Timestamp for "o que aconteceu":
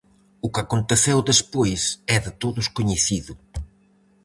0.45-1.17